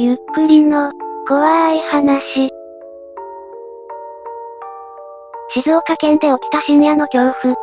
[0.00, 0.92] ゆっくりの、
[1.26, 2.52] 怖い話。
[5.50, 7.56] 静岡県で起きた深夜の恐怖。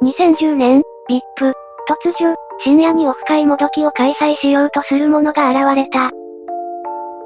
[0.00, 1.52] 2010年、VIP。
[1.86, 6.10] 突如、深夜にオフ会もどきを開催しようとする者が現れた。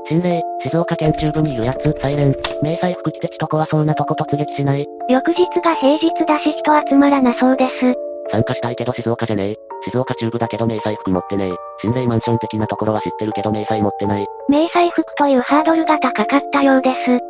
[0.09, 2.35] 心霊、静岡県中部にいるやつ、サイレン。
[2.61, 4.85] 迷彩服着て血と怖そうなとこ突撃しない。
[5.09, 7.95] 翌日が平日だし人集まらなそうです。
[8.33, 9.68] 参加したいけど静岡じゃねえ。
[9.85, 11.55] 静岡中部だけど迷彩服持ってねえ。
[11.81, 14.27] 心霊マンション的なところは知ってるけど迷彩持ってない。
[14.49, 17.21] 迷彩服というハードルが高かったようです。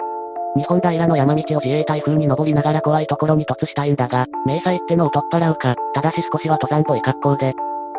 [0.57, 7.53] 日本平の山道を自衛隊風に登りながら怖いところに突したいんだが、迷彩ってのを取っ払うか、ただし少しは登山っぽい格好で。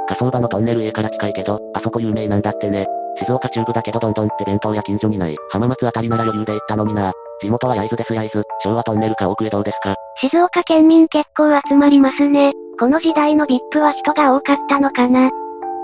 [0.08, 2.88] 火葬場のトンネル家から近いけど、あそこ有名なんだってね。
[3.20, 5.38] 静岡中部だけどどんどんって弁当や近所にない。
[5.52, 7.14] 浜松あたりなら余裕で行ったのにな。
[7.42, 8.44] 地元は焼津です焼津。
[8.64, 9.96] 昭和トンネルか奥へどうですか？
[10.18, 12.52] 静岡県民結構集まりますね。
[12.80, 15.30] この時代の VIP は人が多かったのかな？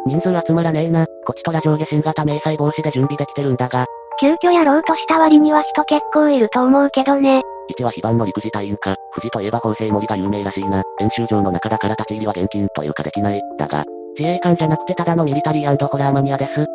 [0.06, 1.06] 人数集まらねえな。
[1.26, 3.86] こちとら上下新型迷彩防止で準備できてるんだが。
[4.22, 7.42] 急遽やろうとした割には人結構いると思うけどね。
[7.68, 8.96] 一は非番の陸自隊員か。
[9.14, 10.84] 富士といえば法政森が有名らしいな。
[11.02, 13.42] 演習場の中だから立ち入りは現金というかできない。
[13.58, 13.84] だが、
[14.18, 16.66] 自衛官じゃなくてただのミリタリーホラーマニアです。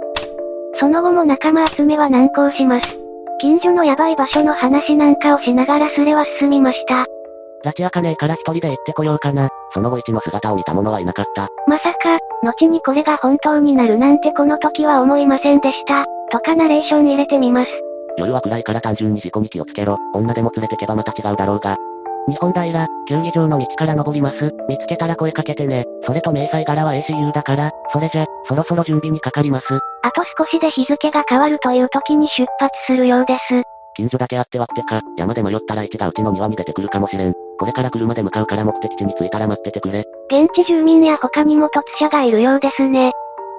[0.79, 2.99] その後も仲間集めは難航します。
[3.41, 7.07] 近所のヤバい場所の話なんかをしながらすれは進みました。
[7.65, 9.49] 拉致開かねえから一人で行ってこようかな。
[9.73, 11.49] その後一の姿を見た者はいなかった。
[11.67, 16.07] まさか、後にこれが本当になるなんてこの時は思いませんでした。
[16.31, 17.71] とかナレーション入れてみます。
[18.19, 19.97] 夜は暗いから単純に事故に気をつけろ。
[20.15, 21.77] 女でも連れてけばまた違うだろうが。
[22.29, 24.53] 日本平、球技場の道から登ります。
[24.69, 25.85] 見つけたら声かけてね。
[26.05, 29.67] それと明細柄は ACU だから、それじゃ、そろそろ準備にかかります。
[30.03, 33.63] あと少しで日付が変わるという時に出発するようです。
[33.97, 37.35] 近所だけあってわってか、山で迷ったら一がうちの庭に出てくるかもしれん。
[37.59, 40.05] これから車で向かうから目的地に着いたら待っててくれ。
[40.31, 43.13] 現地住民や他にも突者がいるようですね。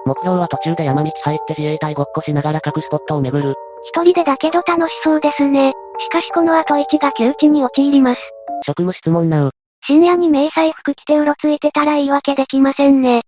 [0.04, 3.54] 目標は途中で山道入って自衛隊ごっこしながら各スポットを巡る。
[3.84, 5.72] 一人でだけど楽しそうですね。
[5.98, 8.20] しかしこの後一が窮地に陥ります。
[8.66, 9.50] 職務質問なう。
[9.84, 13.22] 深夜に迷彩服着てうろついてたら言い訳できませんね。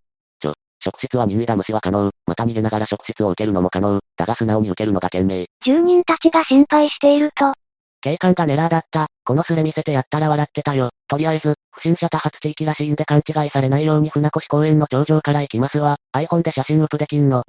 [0.81, 2.11] 職質は任意だ無視は可能。
[2.27, 4.01] また逃げながら職質を受けるのも可能。
[4.17, 5.45] だが素直に受けるのが賢明。
[5.65, 7.55] 住人たちが心配していると。
[8.01, 9.07] 警官がネラーだった。
[9.25, 10.91] このスレ見せてやったら笑ってたよ。
[11.09, 15.97] とりあえず、不審者多発地域らしいんで勘違いされないように船越公園の頂上から行きますわ。
[16.15, 17.43] iPhone で写真ウップできんの。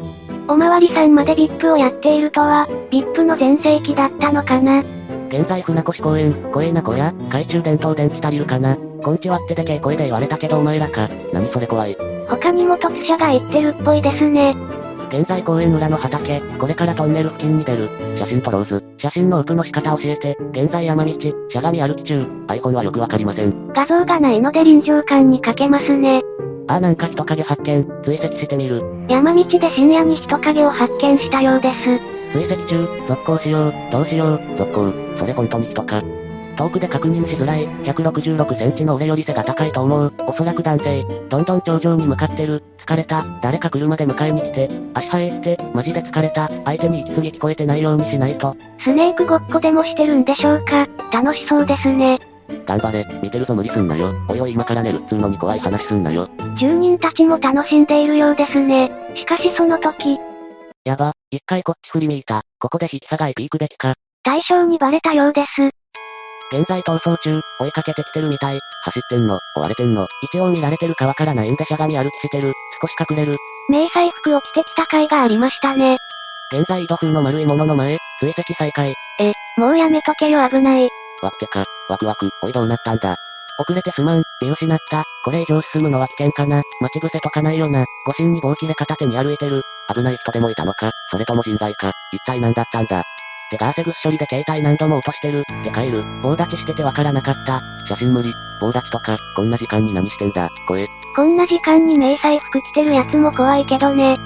[0.48, 4.82] おまわりさんまで VIP をやっているとは、VIP の全盛期だったのかな。
[5.30, 8.78] 現在船越公園、怖えな小屋、懐中電灯電池足りるかな？
[9.04, 11.10] こんちはってでけえ声で言われたけどお前らか。
[11.34, 11.98] 何それ怖い。
[12.28, 14.56] 他にも突者が言ってるっぽいですね。
[15.10, 17.90] 現在公園裏の畑、これからトンネル付近に出る。
[18.18, 18.84] 写真撮ろうず。
[18.98, 20.38] 写真のウプの仕方教えて。
[20.52, 22.26] 現在山道、しゃがみ歩き中。
[22.48, 23.72] iPhone はよくわかりません。
[23.74, 26.22] 画像がないので臨場感に欠けますね。
[26.68, 28.84] ああなんか人影発見、追跡してみる。
[29.08, 32.15] 山道で深夜に人影を発見したようです。
[32.34, 36.02] 追跡中、続行しよう、どうしよう、続行、それ本当に人か。
[36.56, 48.56] 遠くで確認しづらい、166センチの俺より背が高いと思う、おそらく男性、どんどん頂上に向かってる、疲れた、誰か車で迎えに来て、足生えって、マジで疲れた、相手に息継ぎ聞こえてないようにしないと。
[48.80, 52.20] スネークごっこでもしてるんでしょうか、楽しそうですね。
[52.66, 54.14] 頑張れ、見てるぞ無理すんなよ。
[54.30, 56.30] おいおい今から寝るっつうのに怖い話すんなよ。
[56.60, 58.92] 住人たちも楽しんでいるようですね。
[59.16, 60.20] しかしその時、
[60.86, 62.44] やば、一回こっち振り向いた。
[62.60, 63.96] ここで引き下がいピークべきか。
[64.24, 65.72] 対象にバレたようです。
[66.52, 68.60] 現在逃走中、追いかけてきてるみたい。
[68.84, 70.06] 走ってんの、追われてんの。
[70.32, 72.54] 一応見られてるかわからないんでしゃがみ歩きしてる。
[72.80, 73.38] 少し隠れる。
[73.68, 75.98] 迷彩服を着てきた回がありましたね。
[76.54, 78.94] 現在井戸風の丸いものの前、追跡再開。
[79.20, 80.84] え、もうやめとけよ危ない。
[81.24, 83.16] わってか、ワクワク、おいどうなったんだ。
[83.58, 85.04] 遅れてすまん、見失った。
[85.24, 86.62] これ以上進むのは危険かな。
[86.82, 87.86] 待ち伏せとかないよな。
[88.06, 89.62] 誤審に棒切れ片手に歩いてる。
[89.94, 91.94] 危ない人でもいたのか、それとも人材か。
[92.12, 93.04] 一体何だったんだ。
[93.52, 95.44] てか汗ぐっしょりで携帯何度も落としてる。
[95.64, 96.04] て帰る。
[96.22, 97.62] 棒立ちしててわからなかった。
[97.88, 98.34] 写真無理。
[98.60, 100.50] 棒立ちとか、こんな時間に何してんだ。
[100.68, 100.88] 声。
[101.16, 104.18] こんな時間に迷彩服着てるやつも怖いけどね。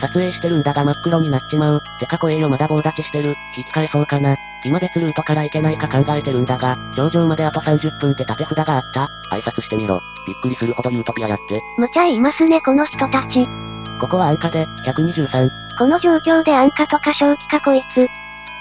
[0.00, 1.82] 撮影してるんだが真っ黒になっちまう。
[2.00, 3.34] てか声よまだ棒立ちしてる。
[3.56, 4.36] 引き返そうかな。
[4.64, 9.08] 今別ルートから行けないか考えてるんだが、頂上まであと30分って縦札があった。
[9.30, 10.00] 挨拶してみろ。
[10.26, 11.60] びっくりするほどユートピアやって。
[11.78, 13.46] 無茶言いますねこの人たち。
[14.00, 15.50] ここは安価で、123。
[15.78, 18.08] この状況で安価とか正気かこいつ。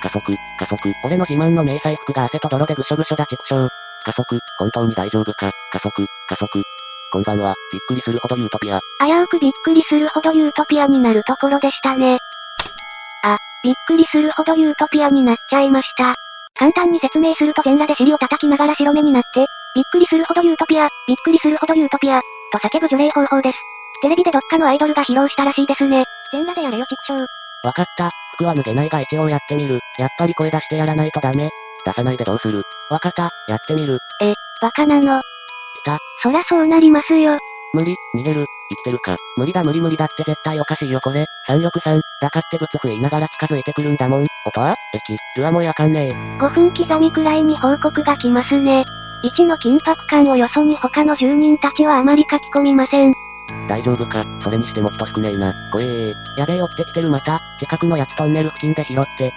[0.01, 0.93] 加速、加速。
[1.05, 3.69] 俺の自慢の迷彩服が汗と泥でぐしょぐしょだ畜生。
[4.03, 5.51] 加速、本当に大丈夫か。
[5.71, 6.63] 加速、加速。
[7.13, 8.79] こんばんは、びっくりするほどユートピア。
[9.05, 12.17] 危うくびっくりするほどユートピアになるところでしたね。
[13.23, 16.15] あ、びっくりするほどユートピアになっちゃいました。
[16.57, 19.45] 簡単に説明すると全裸で尻を叩きながら白目になって、
[19.75, 22.19] びっくりするほどユートピア、びっくりするほどユートピア、
[22.51, 23.59] と叫ぶ除霊方法です。
[24.01, 26.05] テレビでどっかのアイドルが披露したらしいですね。
[26.31, 27.67] 全裸でやれよ畜生。
[27.67, 28.09] わかった。
[28.37, 29.79] 服は脱げないが一応やってみる。
[29.99, 31.51] やっぱり声出してやらないとダメ。
[31.85, 33.29] 出さないでどうするわかった。
[33.47, 33.99] やってみる。
[34.63, 35.21] バカなの。
[35.83, 35.99] 来た。
[36.21, 37.37] そらそうなりますよ。
[37.73, 38.45] 無理、逃げる。
[38.69, 39.17] 生きてるか？
[39.37, 41.25] 無理だ無理無理だって絶対おかしいよこれ。
[41.47, 42.01] 363。
[42.21, 44.27] だかってブツ吹いながら近づいてくるんだもん。
[44.45, 44.75] 音は？
[44.93, 45.17] 駅。
[45.35, 46.11] ルアもやかんねえ。
[46.39, 48.85] 5分刻みくらいに報告が来ますね。
[49.23, 53.13] 1の緊迫感をよそに他の住人たちはあまり書き込みません。
[53.67, 54.25] 大丈夫か？
[54.41, 55.53] それにしても人少ねえな。
[55.71, 56.13] 怖えー。
[56.37, 57.39] やべえ追ってきてるまた。
[57.59, 59.31] 近くのやつトンネル付近で拾って。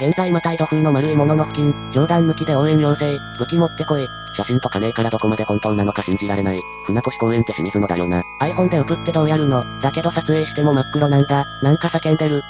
[0.00, 4.08] 現在また井戸風の丸いものの付近、冗談抜きで応援要請、武器持ってこい。
[4.34, 6.62] 写真とかねえからどこまで本当なのか信じられない。
[6.86, 8.22] 船越公園って清水のだよな。
[8.40, 9.62] iPhone で送ってどうやるの？
[9.82, 11.44] だけど撮影しても真っ黒なんだ。
[11.62, 12.40] なんか叫んでる。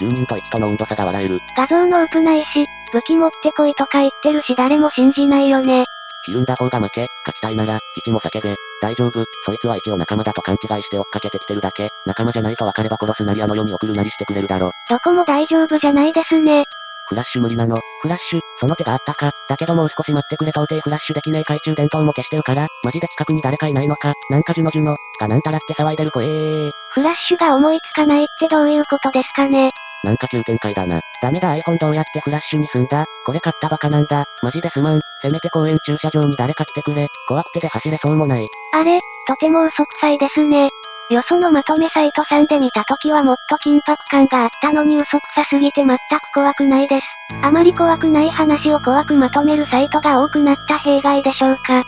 [0.00, 1.40] 住人と1との温度差が笑える。
[1.56, 5.84] 画像のオープないし、武器持ってこいとか言ってるし誰も信じないよね。
[6.24, 8.56] ひるんだ方が負け、勝ちたいなら、1も叫べ。
[8.82, 11.88] 大丈夫、そいつは一応仲間だと勘違いして追っかけてきてるだけ。
[12.04, 14.72] 仲間じゃないと分かれば殺すなりあの世に送るなりしてくれるだろ。
[14.90, 16.64] どこも大丈夫じゃないですね。
[17.08, 17.80] フラッシュ無理なの。
[18.02, 19.32] フラッシュ、その手があったか。
[19.48, 24.14] だけどもう少し待ってくれ到底フラッシュできねえ懐中電灯も消してるから、マジで近くに誰かいないのか。
[24.30, 26.70] なんかジュノジュノ、かなんたらって騒いでる声えー。
[26.90, 29.70] フラッシュが思いつかないってどういうことですかね。
[30.04, 31.00] なんか急展開だな。
[31.22, 34.24] ダメだ iPhone どうやってフラッシュにすんだこれ買ったバカなんだ。
[34.42, 35.00] マジですまん。
[35.22, 37.08] せめて公園駐車場に誰か来てくれ。
[37.28, 38.48] 怖くてで走れそうもない。
[38.72, 40.70] あれ、とても嘘くさいですね。
[41.08, 45.98] よそのまとめサイトさんで見た時はもっと緊迫感があったのに嘘くさすぎて全く
[46.34, 47.06] 怖くないです。
[47.42, 51.84] あまり怖くない話を怖くまとめるサイトが多くなった弊害でしょうか。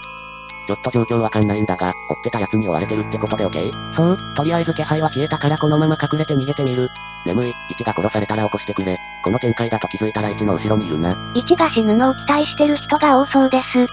[0.69, 3.73] ちょっと状況わかんないんだが、追ってた奴に追われてるってことで OK?
[3.97, 6.89] そう、とりあえず気配は消えたからこのまま隠れて逃げてみる。
[7.27, 8.99] 眠い、1が殺されたら起こしてくれ。
[9.25, 11.15] この展開だと気づいたら1の後ろにいるな。
[11.35, 13.83] 1が死ぬのを期待してる人が多そうです。
[13.83, 13.87] い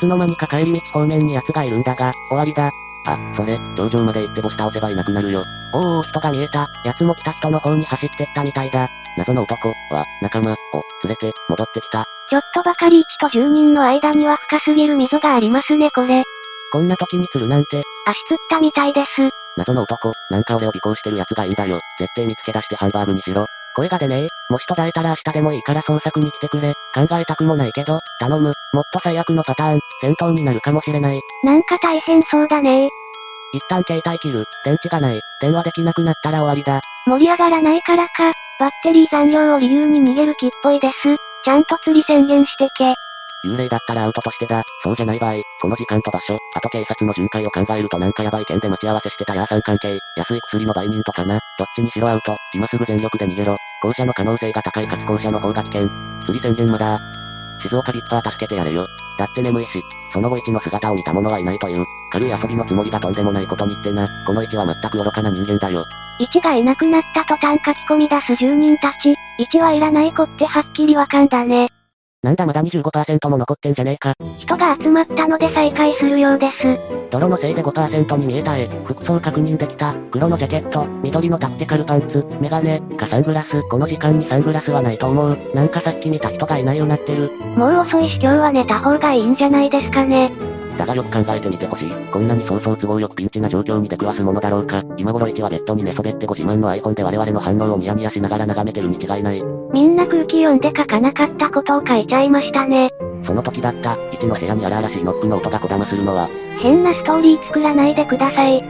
[0.00, 2.72] つの間にか帰り道方面に奴がいるんだが、終わりだ。
[3.06, 5.44] あ、それ、頂上まで行ってボス倒せばいなくなるよ。
[5.72, 6.68] おーおー人が見えた。
[6.84, 8.88] 奴も来た人の方に走ってったみたいだ。
[9.16, 10.56] 謎の男は、仲間を
[11.04, 12.06] 連れて戻ってきた。
[12.28, 16.24] ちょっとばかり1と住人の間には深すぎる溝がありますねこれ。
[16.72, 19.30] こんな時に釣るなんて、足つったみたいです。
[19.56, 21.80] 謎の男、なんか俺を尾行してる奴がいいんだよ。
[21.98, 23.46] 絶対見つけ出してハンバーグにしろ。
[23.76, 24.28] 声が出ねえ。
[24.48, 26.72] もし途絶えたら明日でもいいから捜索に来てくれ。
[26.94, 28.54] 考えたくもないけど、頼む。
[28.72, 31.20] もっと最悪のパターン、戦闘になるかもしれない。
[31.44, 32.88] なんか大変そうだね
[33.52, 34.46] 一旦携帯切る。
[34.64, 35.20] 電池がない。
[35.42, 36.80] 電話できなくなったら終わりだ。
[37.06, 41.16] 盛り上がらないからか、バッテリー残量を理由に逃げる気っぽいです。
[41.44, 42.94] ちゃんと釣り宣言してけ。
[43.44, 44.62] 幽霊だったらアウトとしてだ。
[44.82, 51.38] そうじゃない場合、この時間と場所、あと警察の巡回を考えるとなんかヤバい件で待ち合わせしてたヤーさん関係、安い薬の売人とかな。
[51.58, 52.36] どっちにしろアウト。
[52.54, 53.56] 今すぐ全力で逃げろ。
[53.82, 55.88] 後者の可能性が高いかつ後者の方が危険。
[56.22, 56.98] 釣り宣言まだ。
[57.60, 58.86] 静岡ビッパー助けてやれよ。
[59.18, 65.84] だって眠いし、その後一の姿を見た者はいないという、軽い遊びのつもりがとんでもないことにってな、この一は全く愚かな人間だよ。
[66.20, 69.14] 1がいなくなった途端書き込み出す住人たち。
[69.38, 71.68] 1はいらない子ってはっきりわかんだね。
[72.22, 74.14] なんだまだ25%も残ってんじゃねえか。
[74.38, 76.78] 人が集まったので再開するようです。
[77.10, 85.38] 泥のせいで5%に見えた絵、服装確認できた、黒のジャケット、緑のタクティカルパンツ、メガネ、かサングラス、この時間にサングラスはないと思う。
[85.54, 87.30] なんかさっき見た人がいないようなってる。
[87.56, 90.32] もう遅いし今日は寝た方がいいんじゃないですかね。
[90.76, 91.90] だがよく考えてみてほしい。
[92.12, 94.82] こんなにそうそう都合よくピンチな状況に出くわすものだろうか。
[94.96, 99.42] 今頃1はベッドに寝そべってご自慢の iPhone で我々の反応をニヤニヤしながら眺めてるに違いない。
[99.72, 102.90] みんな空気読んで書かなかったことを書いちゃいましたね。
[103.24, 106.28] その時だった、1の部屋に荒々しいノックの音がこだまするのは、
[106.60, 108.62] 変なストーリー作らないでください。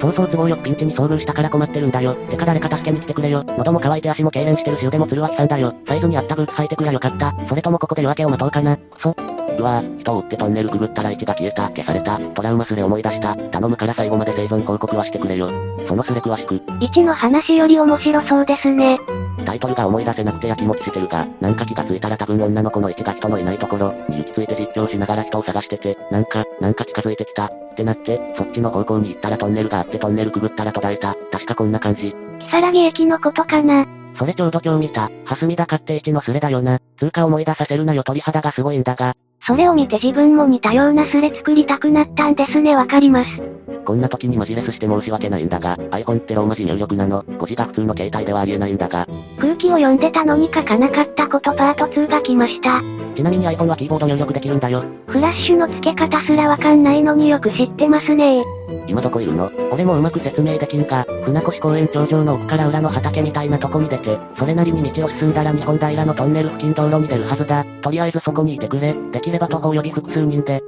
[0.00, 2.14] そうそう都合よくピンチに遭遇したから困ってるんだよ。
[2.14, 3.44] てか誰か助けに来てくれよ。
[3.46, 5.74] 喉も乾いて足も痙攣してるし腕もつるわきさんだよ。
[5.86, 7.34] サイズに合ったブーツ履いてくりゃよかった。
[7.48, 8.76] それともここで夜明けを待とうかな。
[8.76, 9.16] くそ。
[9.58, 15.50] うわぁ、人を追ってトンネルくぐったら位置が消えた、消された、トラウマすれ思い出した、頼むから最後まで生存報告はしてくれよ。
[15.86, 18.98] そのすれ詳しく、1の話より面白そうですね。
[19.44, 32.14] タイトルが思い出せなくてやきもちしてるが、なんか気がついたら多分女の子の1が人のいないところに行き着いて実況しながら人を探してて、なんか、なんか近づいてきた、ってなって、そっちの方向に行ったらトンネルがあってトンネルくぐったら途絶えた、確かこんな感じ。
[32.38, 33.86] 木更木駅のことかな。
[34.16, 36.78] それちょうど今日見た、ハスミダ買って1のスレだよな。
[36.98, 39.14] 通過思い出させるなよ鳥肌がすごいんだが、
[39.46, 43.30] それを見て自分も似たようなスレ作りたくなったんですねわかります。
[43.84, 49.06] こんな時にマジレスして申し訳ないんだが、iPhone ってローマ字入力なの、5字が普通の携帯ではありえないんだが、
[49.38, 52.80] 空気を読んでたのに書かなかったことパート2が来ました。
[53.14, 54.84] ちなみに iPhone はキーボード入力できるんだよ。
[55.06, 58.42] フラッシュの付け方すらわかんないのによく知ってますね
[58.86, 67.64] 今どこいるの俺もうまく説明できんが、船越公園頂上の奥から裏の畑みたいなとこに出て、それなりに道を進んだら日本平のトンネル付近道路に出るはずだ。
[67.80, 68.94] とりあえずそこにいてくれ。
[69.12, 70.62] できれば徒歩及び複数人で。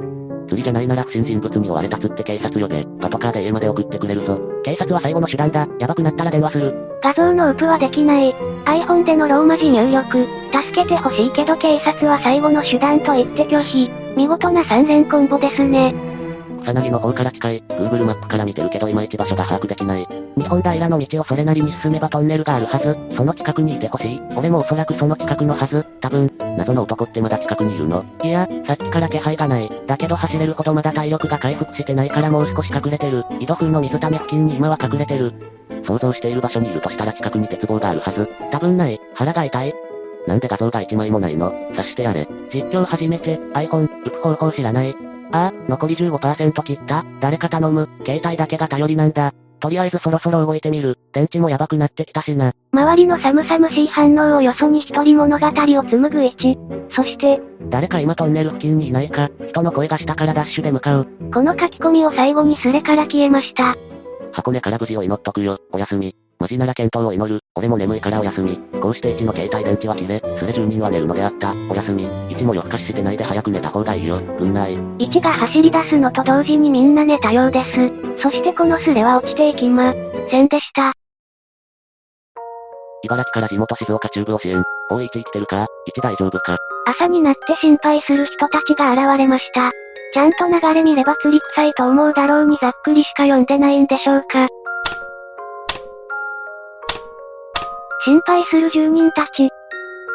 [0.49, 2.85] 釣りじゃないなら不審人物に追われたつって警察呼べ。
[3.01, 4.41] パトカーで家まで送ってくれるぞ。
[4.63, 5.67] 警察は最後の手段だ。
[5.79, 6.75] やばくなったら電話する。
[7.03, 8.35] 画像のウプはできない。
[8.65, 10.27] iPhone でのローマ字入力。
[10.53, 13.91] 助けてほしいけど警察は最後の手段と言って拒否。
[14.17, 16.16] 見事な三連コンボですね。
[16.67, 20.07] 草薙の方から近い、Google マップから見てるけどいまいち場所が把握できない。
[20.37, 22.97] 日本平の道をそれなりに進めばトンネルがあるはず。
[23.15, 24.21] その近くにいてほしい。
[24.35, 25.87] 俺もおそらくその近くのはず。
[26.01, 29.71] 多分、謎の男ってまだ近くにいるのいや、さっきから気配がない。
[29.87, 33.23] だけど走れるほどまだ体力が回復してないからもう少し隠れてる。
[33.39, 35.33] 井戸風の水ため付近に今は隠れてる。
[35.85, 38.29] 想像している場所にいるとしたら近くに鉄棒があるはず。
[38.51, 39.01] 多分ない。
[39.15, 39.73] 腹が痛い。
[40.27, 42.27] なんで画像が1枚もないの察してやれ。
[42.53, 45.06] 実況始めて、iPhone、浮く方法知らない。
[45.33, 47.05] ああ、残り15%切った。
[47.21, 47.89] 誰か頼む。
[48.05, 49.33] 携帯だけが頼りなんだ。
[49.59, 50.99] とりあえずそろそろ動いてみる。
[51.13, 52.53] 電池もやばくなってきたしな。
[52.73, 55.51] 周りの寒々しい反応をよそに一人物語を
[55.83, 56.91] 紡ぐ1。
[56.91, 61.07] そして、誰か今トンネル付近にいないか、人の声がしたからダッシュで向かう。
[61.33, 63.77] この書き込みを最後にスレから消えました。
[64.33, 65.59] 箱根から無事を祈っとくよ。
[65.73, 66.15] おやすみ。
[66.39, 67.41] マジなら検討を祈る。
[67.57, 68.59] 俺も眠いからおやすみ。
[68.81, 71.53] こうして1の携帯電池は切れ、スレ住人は寝るのであった。
[71.71, 72.07] おやすみ。
[72.07, 74.21] 1も夜更かししてないで早く寝た方がいいよ。
[74.39, 74.77] ぐんない。
[74.77, 78.23] 1が走り出すのと同時にみんな寝たようです。
[78.23, 79.93] そしてこのスレは落ちていきま、
[80.31, 80.93] せんでした。
[83.03, 84.63] 茨城から地元静岡中部を支援。
[84.91, 85.67] おい1生きてるか
[85.97, 86.57] ?1 大丈夫か？
[86.87, 89.71] 朝になって心配する人たちが現れました。
[90.13, 94.49] ちゃんと流れ見れば釣り臭いと思うだろうにざっくりしか読んでないんでしょうか。
[98.07, 99.51] 心配する住人たち。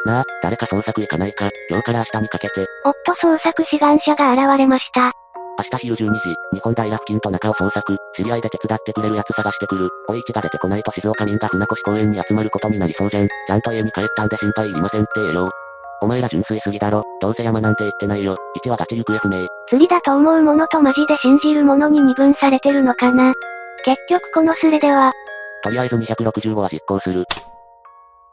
[0.06, 2.66] なあ、誰か捜索行かないか、今日から明日にかけて。
[2.86, 5.12] おっと捜索志願者が現れました。
[5.58, 9.90] 明日昼12時、日本平付近と中を捜索、知り合いで手伝ってくれる奴探してくる。
[10.08, 13.28] おいちが出てこないと静岡民が船越公園に集まることになりそうじゃん。
[13.28, 15.52] ちゃんと家に帰ったんで心配いりませんって言えよ。
[16.02, 17.04] お前ら純粋すぎだろ。
[17.20, 18.38] どうせ山なんて言ってないよ。
[18.64, 19.46] 1はガチ行方不明。
[19.68, 23.34] 釣りだと思うものとマジで信じるものに二分されてるのかな。
[23.84, 25.12] 結局このスレでは、
[25.62, 27.26] とりあえず265は実行する。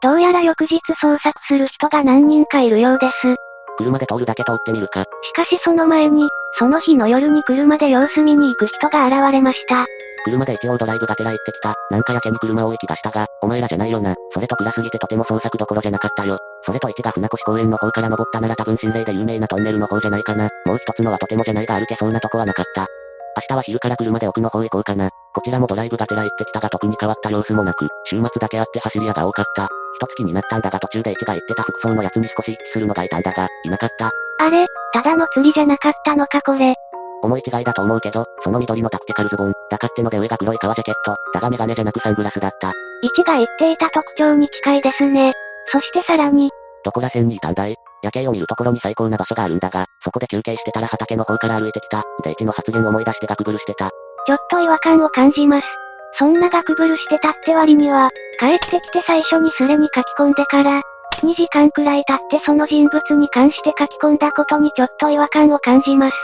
[0.01, 3.35] どうやら翌日捜索する人が何人かいるようです。
[3.77, 5.03] 車で通るだけ通ってみるか。
[5.03, 9.85] しかしその前に、その日の夜に車で様子見に行く人が現れました。
[10.23, 11.75] 車で一応ドライブがてら行ってきた。
[11.91, 14.15] なんかやけに車多い気がしたが、お前らじゃないよな。
[14.31, 16.37] それと暗すぎてとても捜索どころじゃなかったよ。
[16.63, 20.49] それと一が船越公園の方から登ったなら多分心霊で有名なトンネルの方じゃないかな。
[20.65, 22.87] もう一つのはとてもじゃないが歩けそうなとこはなかった。
[23.37, 25.09] 明日は昼から車で奥の方行こうかな。
[25.33, 29.67] こちらもドライブがてら行ってきたが特に変わった様子もなく、週末だけあって走り屋が多かった。
[29.95, 34.11] 一月になったんだが途中で一が言ってた服装のやつに少し一致するのがいたんだが、いなかった。
[34.39, 36.75] あれ、ただの釣りじゃなかったのかこれ。
[37.21, 42.71] 思い違いだと思うけど、その緑のタクティカルズボン、だかってので上が黒い革ジャケット、だがメガネじゃなくサングラスだった。
[43.01, 45.33] 一が言っていた特徴に近いですね。
[45.71, 46.49] そしてさらに、
[46.83, 47.75] どこら辺にいたんだい？
[48.01, 52.03] 夜景を見るところに最高な場所があるんだが、そこで休憩してたら畑の方から歩いてきた。
[52.23, 53.89] で一の発言を思い出してガクブルしてた。
[54.25, 55.67] ちょっと違和感を感じます。
[56.17, 58.09] そんなガクブルしてたって割には、
[58.39, 60.81] 帰ってきて最初にスレに書き込んでから、
[61.21, 66.15] 2時間くらい経ってその人物に関して書き込んだことにちょっと違和感を感じます。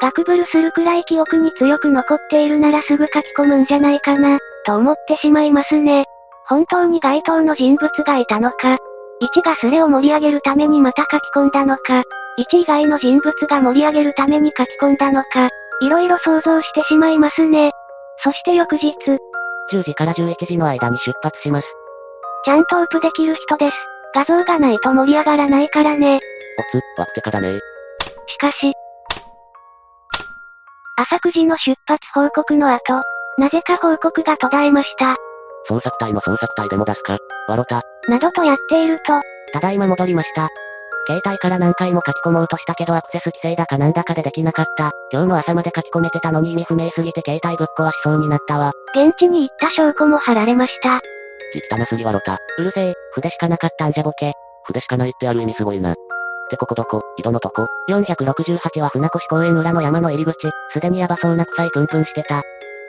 [0.00, 6.04] ガクブルするくらい記憶に強く残っているならすぐ書き込むんじゃないかな、と思ってしまいますね。
[6.46, 8.76] 本当に該当の人物がいたのか、
[9.22, 12.02] 1がスレを盛り上げるためにまた書き込んだのか、
[12.38, 15.48] 1以外の人物が盛り上げるために書き込んだのか、
[15.80, 17.72] いろいろ想像してしまいますね。
[18.18, 18.94] そして翌日、
[19.72, 21.68] 10時から11時の間に出発します。
[22.44, 23.76] ちゃんとウープできる人です。
[24.14, 26.20] 画像がないと盛り上がらないからね。
[26.58, 27.58] おつ、ワクテカだね
[28.26, 28.72] しかし、
[30.96, 33.02] 朝9時の出発報告の後、
[33.36, 35.16] なぜか報告が途絶えました。
[35.68, 37.82] 捜索隊の捜索隊でも出すか、わろた。
[38.08, 39.20] などとやっていると、
[39.52, 40.48] ただいま戻りました。
[41.06, 44.90] 携帯から何回も書き込もうとしたけどアクセス規制だかなんだかでできなかった。
[45.12, 48.72] 今日の朝まで書き込めてたのに意味不明すぎて携帯ぶっ壊しそうになったわ。
[48.94, 51.00] 現地に行った証拠も貼られました。
[51.52, 52.38] じ汚すぎわろた。
[52.58, 54.32] うるせえ、筆しかなかったんじゃボケ。
[54.64, 55.92] 筆しかないってある意味すごいな。
[55.92, 55.96] っ
[56.50, 57.02] てここどこ？
[57.18, 62.42] 井戸のとこ ?468 は船越公園裏の山の入り口、すでにヤバそうな臭いプンプンしてた。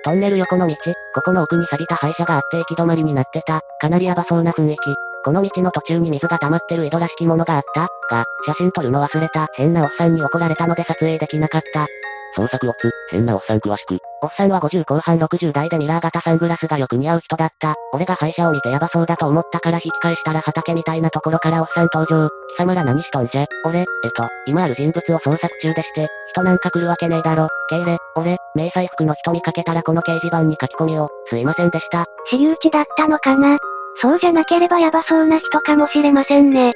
[0.04, 0.76] トンネル横の道、
[1.16, 3.62] ここの奥に錆びた廃車があって行き止まりになってた。
[3.80, 4.96] かなりヤバそうな雰囲気。
[5.26, 7.88] この道の途中に水が溜まってる井戸らしきものがあった？
[8.16, 9.48] が、写真撮るの忘れた。
[9.56, 11.88] 変なおっさんに怒られたので撮影できなかった。
[12.36, 13.98] 創作オツ、変なおっさん詳しく。
[14.22, 17.74] おっさんは50後半60代でミラー型サングラスがよく似合う人だった。
[17.92, 22.30] 俺が廃車を見てヤバそうだと思ったから引き返したら畑みたいなところからおっさん登場。
[22.56, 23.48] 貴様ら何しとんじゃ？
[23.66, 27.48] 俺、えっと、今ある人物を捜索中でして、人なんか来るわけねえだろ。
[27.70, 32.06] 敬礼、俺、迷彩服の人見かけたらこの掲示板に書き込みを、すいませんでした。
[32.30, 33.58] 私有地だったのかな？
[34.02, 36.74] そうじゃなければヤバそうな人かもしれませんね。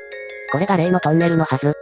[0.52, 1.74] これが例のトンネルのはず。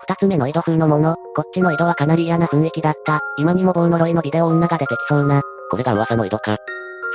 [0.00, 3.20] 二つ目の井戸風のもの、こっちの井戸はかなり嫌な雰囲気だった。
[3.36, 5.42] 今にも棒呪いのビデオ女が出てきそうな。
[5.70, 6.56] これが噂の井戸か。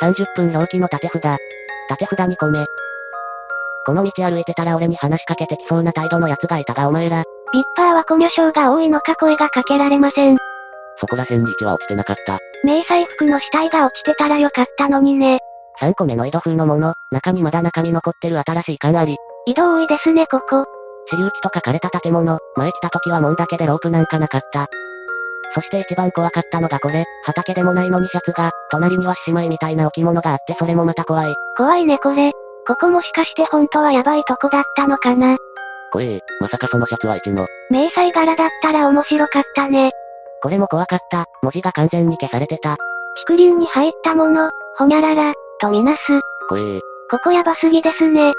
[0.02, 1.22] 30分表記の縦札。
[1.90, 2.66] 縦札に込め。
[3.86, 10.38] この道歩いてたら俺に話しかけてきそうな態度の奴がいたがお前ら、ビッパーはコミュ障が多いのか声がかけられません。
[10.98, 12.40] そこら辺に1は落ちてなかった。
[12.64, 15.40] 迷彩服の死体が落ちてたらよかったのにね。
[15.82, 19.18] 3個目の井戸風のもの、中にまだ中身残ってる新しい缶あり。
[19.46, 20.66] 移動多いですねここ。
[21.08, 24.68] 私有地と書かれた建物、前来た時は門だけでロープなんかなかった。
[25.54, 31.36] そして一番怖かったのがこれ、畑でもないのにシャツが、隣には獅子舞みたいな置物があってそれもまた怖い。
[31.58, 32.32] 怖いねこれ。
[32.66, 35.38] ここもしかして本当はヤバいとこだったのかな。
[35.92, 37.46] 怖えまさかそのシャツは1の。
[37.70, 39.92] 迷彩柄だったら面白かったね。
[40.42, 42.78] これも怖かった、文字が完全に消されてた。
[43.28, 46.00] 竹林に入ったもの、ほにゃらら、とみなす。
[46.50, 48.34] 怖えここヤバすぎですね。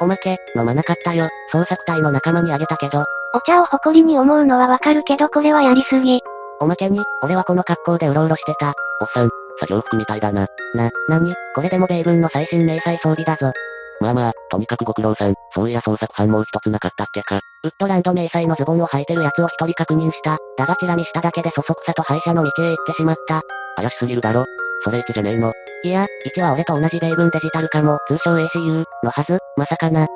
[0.00, 1.28] おまけ、飲まなかったよ。
[1.52, 3.04] 捜索隊の仲間にあげたけど。
[3.34, 6.20] お茶を誇りに思うのはわかるけどこれはやりすぎ。
[6.60, 8.74] おまけに、俺はこの格好でうろうろしてた。
[9.00, 10.46] おっさん、作業服みたいだな。
[10.74, 13.52] な、なにこれでも米軍の最新迷彩装備だぞ。
[14.00, 15.34] まあまあ、とにかくご苦労さん。
[15.54, 17.40] そういや捜索班もう一つなかったっけか。
[17.64, 20.38] ウッドランド迷彩のズボンを履いてる奴を一人確認した。
[20.56, 23.42] だがチラ見しただけでそそくさと廃車の道へ行ってしまった。
[23.76, 24.46] 怪しすぎるだろ。
[24.82, 25.52] それ1じゃねえの。
[25.84, 30.06] いや、1は俺と同じ米軍デジタルかも、通称 ACU、のはず、まさかな。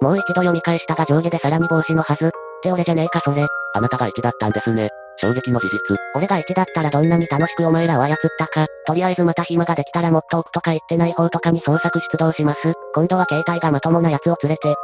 [0.00, 2.26] もう一度読み返したが上下でサラミ防止のはず。
[2.26, 2.30] っ
[2.62, 3.46] て俺じゃねえかそれ。
[3.74, 4.88] あなたが1だったんですね。
[5.16, 5.96] 衝撃の事実。
[6.14, 8.66] 俺が1だったらどんなに楽しくお前らを操ったか。
[8.86, 12.72] とりあえずまた暇ができたらもっと奥とか行ってない方とかに捜索出動します。
[12.94, 14.74] 今度は携帯がまともな奴を連れて。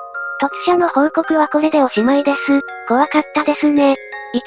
[0.40, 2.38] 突者の報告はこれでおしまいです。
[2.88, 3.96] 怖かったですね。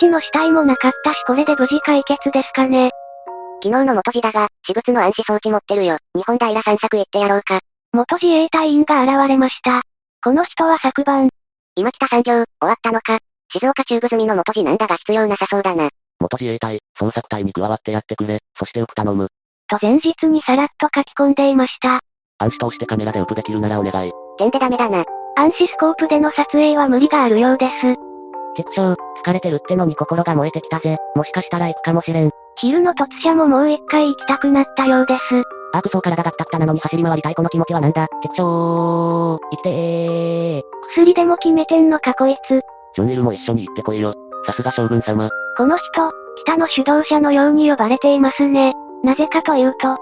[0.01, 2.91] 1の死体もなかったしこれで無事解決ですかね。
[3.63, 5.95] 昨日の元次だが、私物の暗視装置持ってるよ。
[6.13, 7.61] 日本平散策行ってやろうか。
[7.93, 9.83] 元自衛隊員が現れました。
[10.21, 11.29] この人は昨晩、
[11.77, 13.19] 今来た産業、終わったのか。
[13.53, 15.87] 静岡中部済みの元次なんだが必要なさそうだな。
[16.19, 18.39] 元自衛隊、捜索隊に加わってやってくれ。
[18.59, 19.29] そしてよく頼む。
[19.69, 22.01] と前日にさらっと書き込んでいました。
[22.39, 24.11] 暗視通してカメラでウプできるならお願い。
[24.37, 25.05] 点でダメだな。
[25.37, 27.95] 暗視スコープでの撮影は無理があるようです。
[28.57, 30.97] 畜生、疲れてるってのに心が燃えてきたぜ。
[31.15, 32.42] もしかしたら行くかもしれん。
[32.57, 35.21] 昼の突者ももう一回行きたくなったようです。
[35.73, 38.07] あークソ体がクタクタなのに走り回りたいこの気持ちはなんだ？
[38.21, 40.63] 畜生生きてー。
[40.91, 42.61] 薬でも決めてんのかこいつ。
[42.95, 44.13] ジョンイルも一緒に行ってこいよ。
[44.45, 45.29] さすが将軍様。
[45.57, 46.11] この人、
[46.45, 48.73] 北の主導者のように呼ばれていますね。
[49.03, 49.97] なぜかというと、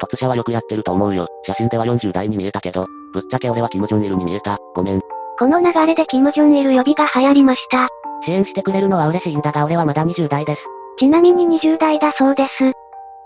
[0.00, 1.26] 突者はよくやってると思うよ。
[1.44, 4.58] 写真では40代に見えたけど、ぶっちゃけ俺はキム・ジョンイルに見えた。
[4.74, 5.00] ごめん。
[5.38, 7.88] この流れでキム・ジョンイル呼びが流行りました。
[8.24, 10.64] 支援してくれるのは嬉しいんだが俺はまだ20代です。
[10.98, 12.72] ちなみに20代だそうです。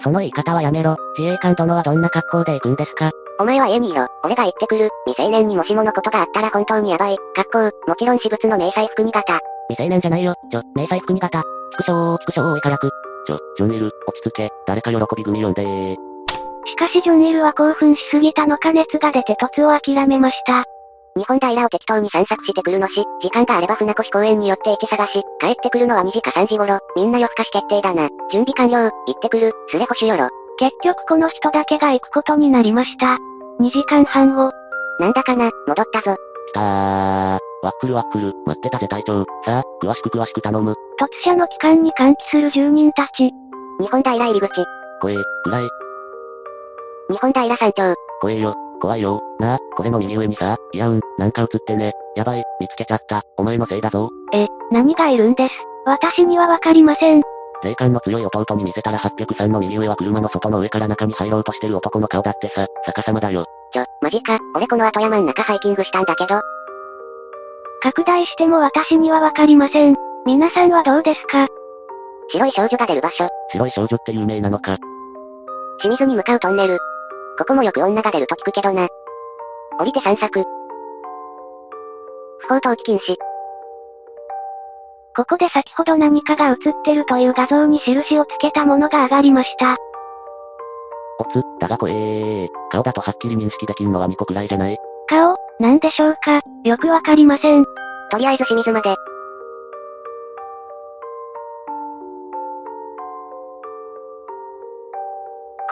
[0.02, 0.96] その言い方はやめろ。
[1.16, 3.10] 自衛官殿はどんな格好で行くんですか？
[3.38, 4.06] お前は家にいろ。
[4.24, 4.90] 俺が行ってくる。
[5.06, 7.16] 未成年にもしものことがあったら本当にやばい。
[7.34, 9.38] 格好、もちろん私物の迷彩服に型。
[9.68, 10.34] 未成年じゃないよ。
[10.50, 11.42] ちょ、迷彩服に型。
[11.72, 12.90] 畜生、畜生、いかやく。
[13.26, 14.50] ちょ、ジョンイル、落ち着け。
[14.66, 15.96] 誰か喜び組呼んでー。
[16.66, 20.64] しかしジョンイルは興奮しすぎたのか熱が出て突を諦めました。
[21.16, 28.08] 日本平を適当に散策してくるのし、時間があれば船越公園に寄って位置探し、帰ってくるのは2時か3時頃、みんな夜更かし決定だな。
[28.30, 30.28] 準備完了、行ってくる、すれ星よろ。
[30.58, 33.18] 結局この人だけが行くことになりました。
[33.60, 34.50] 2時間半後、
[35.00, 36.16] なんだかな、戻ったぞ。
[36.48, 37.38] きたー。
[37.62, 39.24] ワックルワックル、待ってたぜ隊長。
[39.44, 40.74] さあ、詳しく詳しく頼む。
[40.98, 43.30] 突者の機関に換気する住人たち。
[43.80, 44.64] 日本平入り口。
[45.00, 45.68] 声、暗い、
[47.10, 47.94] 日本平山頂。
[48.20, 48.54] 怖えよ。
[48.82, 49.20] 怖いよ。
[49.38, 51.92] なあ、これの右上にさ、いやうん、なんか映ってね。
[52.16, 53.22] やばい、見つけちゃった。
[53.38, 54.10] お前のせいだぞ。
[54.32, 55.54] え、何がいるんです？
[55.86, 57.22] 私にはわかりません。
[57.62, 63.44] 霊感の強い弟に見せたら803の右上は車の外の上から中に入ろうとしてる男の顔だってさ、逆さまだよ。
[63.72, 66.40] ちょ、マジか、俺この後山ん中ハイキングしたんだけど、
[67.82, 69.94] 拡大しても私にはわかりません。
[70.26, 71.46] 皆さんはどうですか？
[72.30, 73.28] 白い少女が出る場所。
[73.50, 74.76] 白い少女って有名なのか。
[75.80, 76.78] 清水に向かうトンネル。
[77.38, 78.88] ここもよく女が出ると聞くけどな。
[79.80, 80.44] 降りて散策。
[82.40, 83.16] 不法投棄禁止。
[85.14, 89.76] ここで先ほど何かが映ってるという画像に印をつけたものが上がりました。
[91.18, 92.48] おつ、だが怖えー。
[92.70, 96.40] 顔だとはっきり認識できんのは2個くらいじゃない顔、なんでしょうか？
[96.64, 97.64] よくわかりません。
[98.10, 98.94] とりあえず清水まで。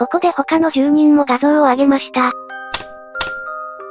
[0.01, 2.31] ここで他の住人も画像を上げました。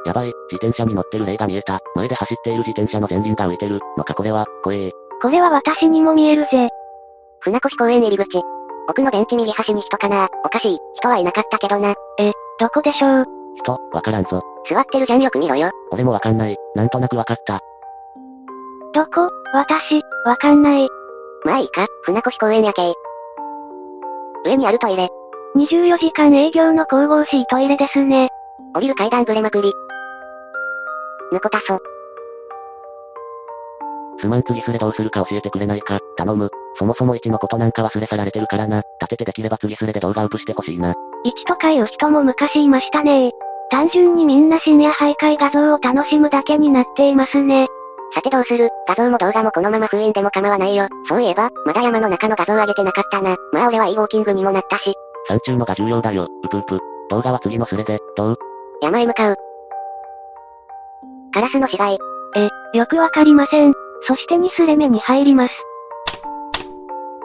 [0.05, 1.79] やばい、自転車に乗ってる霊が見えた。
[1.95, 3.79] 前で走っている自転車の前輪が浮いてる。
[3.95, 4.91] のかこれは、怖えー。
[5.21, 6.67] これは私にも見えるぜ。
[7.39, 8.41] 船越公園入り口。
[8.89, 10.77] 奥のベンチ右端に人かなおかしい。
[10.95, 11.95] 人はいなかったけどな。
[12.59, 13.25] どこでしょう？
[13.55, 14.41] 人、わからんぞ。
[14.69, 15.71] 座ってるじゃんよく見ろよ。
[15.93, 16.57] 俺もわかんない。
[16.75, 17.61] なんとなくわかった。
[18.93, 19.29] どこ？
[19.53, 20.89] 私、わかんない。
[21.45, 22.93] まあいいか、船越公園やけい。
[24.45, 25.07] 上にあるトイレ。
[25.55, 28.29] 24時間営業の神々しいトイレですね。
[28.73, 29.71] 降りる階段ブレまくり。
[31.33, 31.77] ぬこたそ。
[34.17, 36.49] すまん次すれどうするか教えてくれないか、頼む。
[36.75, 38.83] そもそも1のことなんか忘れ去られてるからな。
[39.01, 40.91] 立ててできれば次すれで動画アップしてほしいな。
[40.91, 40.93] 1
[41.45, 43.31] とかいう人も昔いましたね
[43.69, 47.67] 単純にみんな深夜徘徊画像を楽しむだけになっていますね。
[48.13, 48.69] さてどうする？
[48.87, 50.87] 画像も動画もこのまま封印でも構わないよ。
[51.07, 53.35] そういえば、まだ山の中の画像上げてなかったな。
[53.51, 54.93] まあ俺はいいウォーキングにもなったし。
[55.29, 56.79] 山中のが重要だよ、うぷうぷ。
[57.09, 58.37] 動画は次のスレで、どう？
[58.81, 59.35] 山へ向かう。
[61.33, 61.99] カラスの死骸。
[62.35, 63.73] え、よくわかりません。
[64.07, 65.53] そして2スレ目に入ります。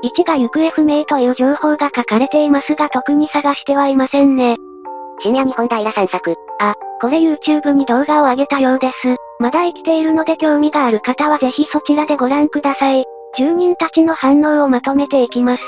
[0.05, 4.57] 1が行方不明という情報が書かれていますが特に探してはいませんね。
[5.21, 6.35] 深夜日本平散策。
[6.61, 9.17] あ、これ YouTube に動画を上げたようです。
[9.41, 13.05] まだ生きているので興味がある方はぜひそちらでご覧ください。
[13.39, 15.63] 住人たちの反応をまとめていきます。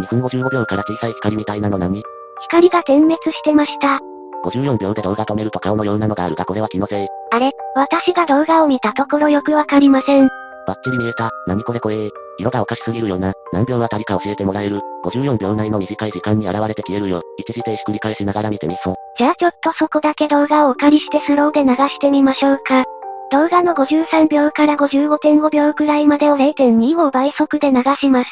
[0.00, 2.02] 2分55秒から小さい光みたいなの何
[2.42, 3.98] 光が点滅してました。
[4.44, 7.06] 54秒で動画止めると顔のようなのがあるがこれは気のせい。
[7.32, 7.50] あれ？
[7.74, 10.28] 私が動画を見たところよくわかりません。
[10.66, 11.30] バッチリ見えた。
[11.46, 12.10] 何これ怖え。
[12.38, 13.32] 色がおかしすぎるよな。
[13.52, 17.22] 何秒あたりか教えてもらえる？54秒内の短い時間に現れて消えるよ。
[17.36, 18.94] 一時停止繰り返しながら見てみそ。
[19.18, 22.84] じゃあちょっとそこだけ動画をお借りしてスローで流してみましょうか。
[23.32, 28.30] 動画の53秒から55.5秒くらいまでを0.25倍速で流します。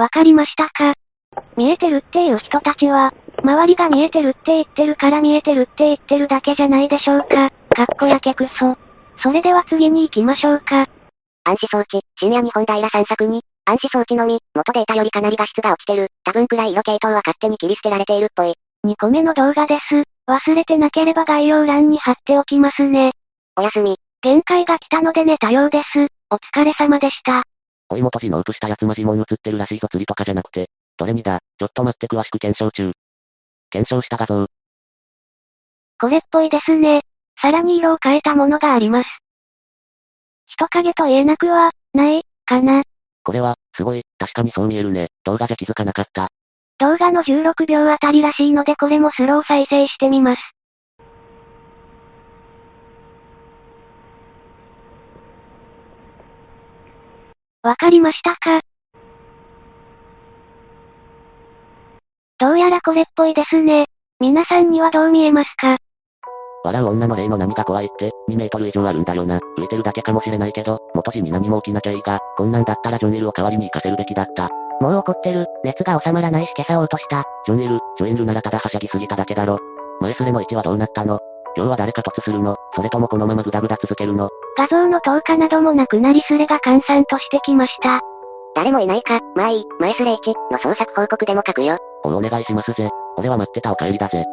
[0.00, 0.94] わかりましたか？
[1.58, 3.12] 見えてるっていう人たちは、
[3.44, 7.50] 周りが見えてるって言ってるから見えてるって言ってるだけじゃないでしょうか。
[7.76, 8.78] かっこやけくそ。
[9.22, 10.86] それでは次に行きましょうか。
[11.44, 16.08] 暗視装置、深夜日本平散策に、暗視装置のみ、元データよりかなり画質が落ちてる。
[16.24, 18.54] 多分暗い色系統は勝手に切り捨てられているっぽい。
[18.86, 20.04] 2個目の動画です。
[20.26, 23.12] 忘れてなければ概要欄に貼っておきますね。
[23.56, 23.96] おやすみ。
[24.22, 26.06] 限界が来たので寝たようです。
[26.30, 27.42] お疲れ様でした。
[27.92, 30.70] おい元字ノープしたやつマジモン映ってるらしいぞ釣りとかじゃなくて。
[30.96, 32.92] どれにだちょっと待って詳しく検証中。
[33.68, 34.46] 検証した画像。
[35.98, 37.02] これっぽいですね。
[37.40, 39.08] さらに色を変えたものがあります。
[40.46, 42.82] 人影と言えなくは、ない、かな。
[43.22, 45.08] これは、すごい、確かにそう見えるね。
[45.24, 46.28] 動画じゃ気づかなかった。
[46.78, 50.42] 動画の16秒あたりらしいのでこれもスロー再生してみます。
[57.62, 58.60] わかりましたか？
[62.38, 63.84] どうやらこれっぽいですね。
[64.18, 65.76] 皆さんにはどう見えますか？
[66.64, 69.40] 笑う女の霊の波が怖いって、2メートル以上あるんだよな。
[69.58, 74.48] 浮いてるだけかもしれないけど、元字に何も起きなきゃいいが、こんなんだったらジョンイルを代わりに行かせるべきだった。
[74.80, 75.46] もう怒ってる。
[75.62, 77.24] 熱が収まらないし今朝おうとした。
[77.44, 79.58] ジョンイル、ジョインルならただはしゃぎすぎただけだろ。
[80.00, 81.20] 前スレの位置はどうなったの？
[81.56, 82.56] 今日は誰か突するの？
[82.74, 84.28] それともこのままグダグダ続けるの？
[84.56, 88.00] 画像の投下などもなくなりスレが閑散としてきました。
[88.54, 91.78] 誰もいないか、まあいい、前スレ1の捜索報告でも書くよ。
[92.04, 92.90] おお願いしますぜ。
[93.16, 94.24] 俺は待ってたお帰りだぜ。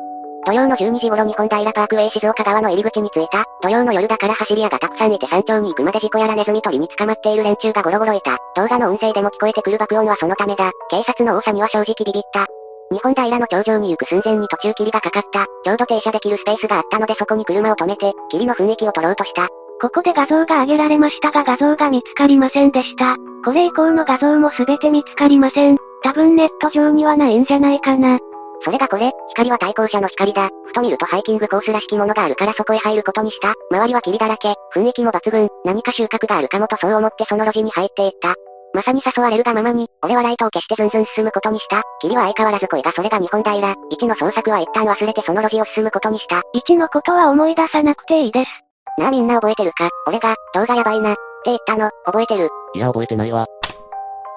[0.45, 3.43] 土曜の12時頃日本平パークウェイ静岡側の入り口に着いた。
[3.61, 8.37] 土曜の夜だから走り屋がたくさんいて山頂に行くまで事故やらネズミ取りに捕まっている連中がゴロゴロいた。
[8.55, 10.71] 動画の音声でも聞こえてくる爆音はそのためだ。
[10.89, 12.45] 警察の多さには正直ビビった。
[12.91, 15.45] 日本平の頂上に行く寸前に途中霧がかかった。
[15.45, 19.47] ちょうど停車できるスペースがあったのでそこに車を止めて、霧の雰囲気を取ろうとした。
[19.79, 23.15] ここで画像が上げられましたが画像が見つかりませんでした。
[23.43, 25.77] これ以降の画像もすべて見つかりません。
[26.03, 28.19] 多分ネット上にはないんじゃないかな。
[28.61, 30.49] それがこれ、光は対向車の光だ。
[30.65, 33.53] ふと見るとハイキングコースらしきものがあるからそこへ入ることにした。
[33.71, 38.35] 周りは霧だらけ、雰囲気も抜群、何か収穫があるかもとそう思ってその路地に入っていった。
[38.73, 41.81] まさに誘われるがままに、俺はライトを消してずんずん進むことにした。
[41.99, 43.57] 霧は相変わらず濃いがそれが日本平。
[43.57, 46.41] 1の捜索は一旦忘れてその路地を進むことにした。
[46.55, 48.51] 1のことは思い出さなくていいです。
[48.99, 49.89] なあみんな覚えてるか？
[50.07, 52.49] 俺が、動画やばいな、って言ったの、覚えてる？
[52.75, 53.45] いや覚えてないわ。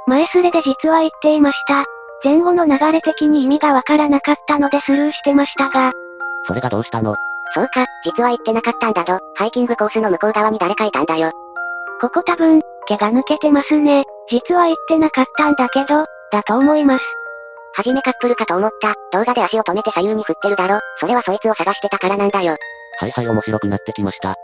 [0.07, 1.85] 前スレで実は言っていました。
[2.23, 5.93] 前後の流れ的に意味がわからなかったのでスルーしてましたが、
[6.47, 7.15] それがどうしたの？
[7.53, 9.19] そうか、実は言ってなかったんだど。
[9.35, 11.33] ハイキングコースの向こう側に誰かいたんだよ。
[12.01, 14.05] ここ多分、毛が抜けてますね。
[14.31, 17.05] 実は言ってなかったんだけど、だと思います。
[17.75, 18.95] はじめカップルかと思った。
[19.13, 20.79] 動画で足を止めて左右に振ってるだろ。
[20.99, 22.57] それはそいつを探してたからなんだよ。
[23.01, 24.37] はいはい面白くなってきました。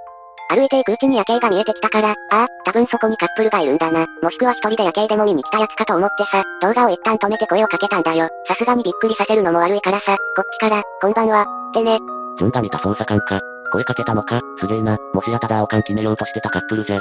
[0.48, 4.06] 歩いていくうちに夜景が見えてきたから、ああ、多分そこにカップルがいるんだな。
[4.22, 8.28] もしくは一人で夜景でも見に来たやつかと思ってさ、動画を一旦止めて声をかけたんだよ。
[8.46, 11.98] さすがにびっくりさせるのも悪いからさ、こっちから、こんばんは、ってね。
[12.38, 13.40] ジョンが見た捜査官か。
[13.72, 14.96] 声かけたのか、すげえな。
[15.12, 17.00] もしやただ青缶決めようとしてたカップルじゃ。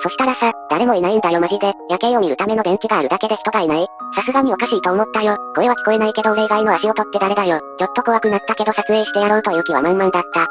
[0.00, 1.72] そしたらさ、誰もいないんだよマジで。
[1.90, 3.86] 夜景を見るためのベンチがあるだけで人がいない。
[4.14, 5.36] さすがにおかしいと思ったよ。
[5.54, 7.60] 声は聞こえないけど俺以外の足音って誰だよ。
[7.78, 10.46] ちょっと怖くなったけど撮影してやろうという気は満々だった。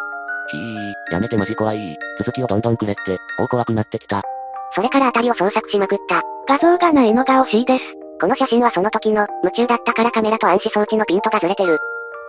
[0.47, 1.97] ひー、やめてマジ怖い。
[2.19, 4.21] 続きをどんどんくれって、お怖くなってきた。
[4.73, 6.21] それから辺りを捜索しまくった。
[6.47, 7.84] 画像がないのが惜しいです。
[8.19, 11.77] この写真はその時の、夢中だったからカメラと暗視装置のピントがずれてる。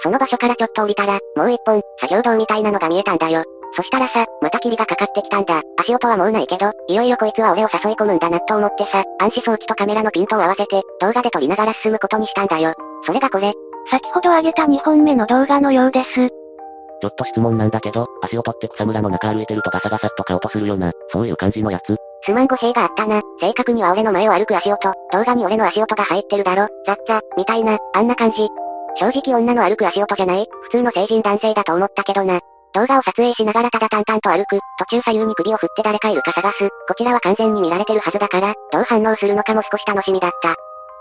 [0.01, 3.45] その場所からちょっと降りたら、もう一本、作業道みたいなのが見えたんだよ。
[3.75, 5.63] そしたらさ、また霧がかかってきたんだ。
[5.79, 12.75] 足音はもうないけど、いよいよこいつは俺を誘い込むんだなと思ってさ、暗視装置とカメラのピントを合わせて、動画で撮りながら進むことにしたんだよ。
[13.05, 13.53] それがこれ。
[13.91, 16.29] 先ほど上げた2本目の動画のようです。
[17.01, 21.97] ちょっと質問なんだけど、足を取って草むらの中歩いてるとガサガサっとか音するような、そういう感じのやつ？
[22.25, 23.21] すまん語弊があったな。
[23.41, 26.69] 正確には俺の前を歩く足音、動画に俺の足音が入ってるだろ。
[26.87, 28.47] ザッザ、みたいな、あんな感じ。
[28.95, 32.39] 正直女の歩く足音じゃない普通の成人男性だと思ったけどな。
[32.75, 40.55] 動画を撮影しながらただ淡々と歩く、途中左右に首を振って誰かいるか探す、こちらは完全に見られてるはずだから、どう反応するのかも少し楽しみだった。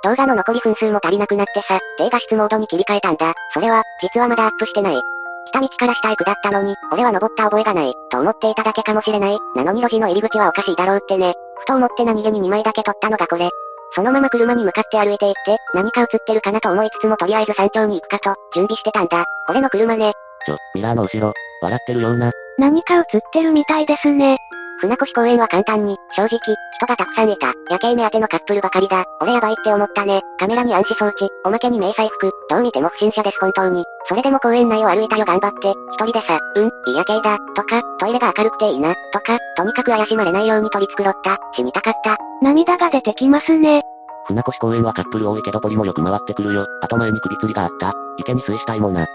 [0.04, 3.34] 動画の残り分数も足りなくなってさ、低画質モードに切り替えたんだ。
[3.54, 4.96] それは、実はまだアップしてない。
[4.96, 9.38] 来た道から下へ下ったのに、俺は登った覚えがない、と思っていただけかもしれない。
[9.56, 11.34] なのに路地の入り口はおかしいだろうってね。
[11.60, 13.50] ふと思って何気に2枚だけ撮ったのがこれ。
[13.94, 19.26] そのまま車に向かって歩いていって、何か映ってるかなと思いつつもとりあえず山頂に行くかと、準備してたんだ。
[19.50, 20.14] 俺の車ね。
[20.46, 22.32] ちょ、ミラーの後ろ、笑ってるような。
[22.58, 24.38] 何か映ってるみたいですね。
[24.82, 27.54] 船越公園は簡単に、正直、人がたくさんいた。
[27.70, 29.06] 夜景目当てのカップルばかりだ。
[29.22, 30.22] 俺やばいって思ったね。
[30.40, 33.84] カメラに暗視装置、おまけに迷彩服、どう見ても不審者です本当に。
[34.06, 42.18] それでも公園内を歩いたよ頑張って、一人でさ、うん、いい夜景だ、とか、トイレが明るくていいな、とか、とにかく怪しまれないように取り繕った、死にたかった。
[42.42, 43.84] 涙が出てきますね。
[44.26, 46.66] 船越公園はカップル多いけどポリもよく回ってくるよ。
[46.82, 47.94] 後前に首吊りがあった。
[48.18, 49.06] 池に水死体もな。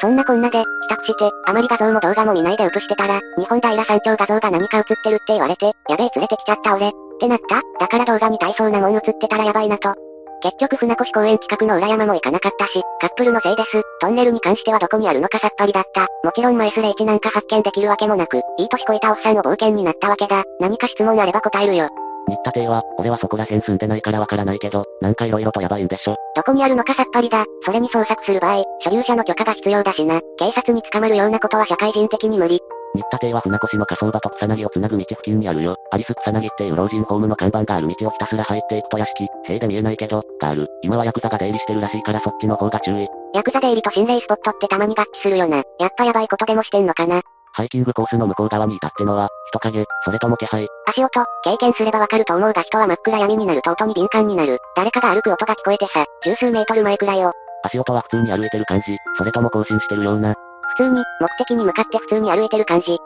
[0.00, 6.88] そんなこんなで、帰宅して、あまり画像も動画も見ないで映してたら、日本平山頂画像が何か映ってるって言われて、やべえ連れてきちゃった俺。
[6.88, 9.94] ってなっただから動画に大そうなもん映ってたらやばいなと。
[10.42, 13.82] 結局船越公園近くの裏山も行かなかったし、カップルのせいです。
[14.00, 16.06] トンネルに関してはどこにあるのかさっぱりだった。
[16.24, 20.44] もちろんマイスレイチなんか発見できるわけもなく、いい年こいたおっさんの冒険になったわけだ。
[20.60, 21.88] 何か質問あれば答えるよ。
[22.30, 26.16] 新田邸は、俺はそこら辺住んでないからわからないけど、なんか色々とやばいんでしょ。
[26.36, 27.44] どこにあるのかさっぱりだ。
[27.62, 30.20] それに捜索する場合、所有者の許可が必要だしな。
[30.38, 32.60] 警察に捕まるようなことは社会人的に無理。
[32.94, 35.76] 新田邸は船越の火葬場と草薙をつなぐ道付近にあるよ。
[35.92, 40.68] アリス草薙っていう老人ホームの看板がある道をひたすら入っていくと屋敷、塀で見えないけど、がある。
[40.82, 43.06] 今はヤクザが出入りしてるらしいからそっちの方が注意。
[43.34, 45.58] ヤクザ出入りと心霊スポットってたまに合致するよな。
[45.78, 47.22] やっぱやばいことでもしてんのかな。
[47.52, 50.68] ハイキングコースの向こう側にいたってのは、人影、それとも気配。
[50.86, 54.58] 足音、経験すればわかると思うが人は真っ暗闇になると音に敏感になる。
[54.76, 57.32] 誰かが歩く音が聞こえてさ、十数メートル前くらいを。
[57.64, 60.34] 足音は普通に歩いてる感じ、それとも更新してるような。
[60.76, 62.96] 普通に、目的に向かって普通に歩いてる感じ。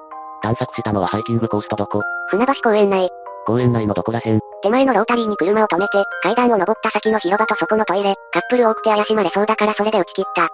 [0.43, 2.03] 探索したのはハイキングコースとどこ？
[2.29, 3.09] 船橋公園内。
[3.47, 4.41] 公園内のどこら辺？
[4.63, 10.49] 手前のロータリーに車を止めて、階段を登った先の広場とそこのトイレ、カップル多くて怪しまれそうだからそれで打ち切った。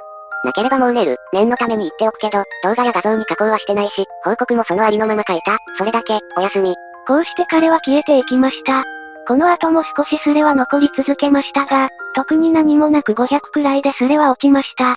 [0.44, 1.16] なければもう寝る。
[1.32, 5.58] 念のために言っておくけど、動画や画像に加工はしてないし、報告もそのありのまま書いた。
[5.76, 6.74] それだけ、おやすみ。
[7.06, 8.84] こうして彼は消えていきました。
[9.26, 14.96] この後も少しスレは残り続けましたが、特に何もなく500くらいでスレは落ちました。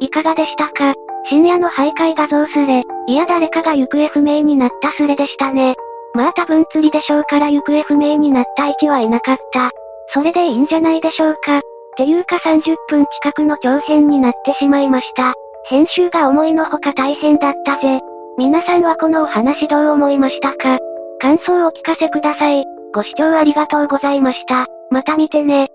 [0.00, 0.94] いかがでしたか？
[1.26, 5.74] 深夜の徘徊画像スレ、いや誰かが行方不明になったスレでしたね。
[6.14, 9.70] まあ多分釣りでしょうから行方不明になった位置はいなかった。
[10.08, 11.60] それでいいんじゃないでしょうか。
[11.96, 15.34] ていうか30分近くの長編になってしまいました。
[15.66, 18.00] 編集が思いのほか大変だったぜ。
[18.36, 20.78] 皆さんはこのお話どう思いましたか？
[21.20, 22.64] 感想をお聞かせください。
[22.92, 24.66] ご視聴ありがとうございました。
[24.90, 25.68] また見てね。